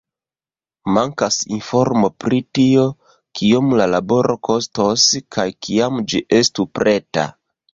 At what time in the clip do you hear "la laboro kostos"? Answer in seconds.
3.83-5.07